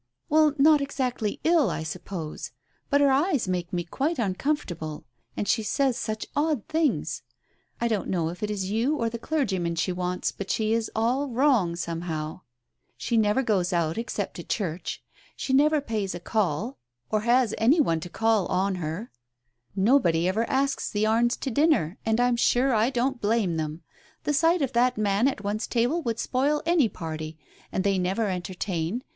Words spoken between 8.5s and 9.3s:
you or the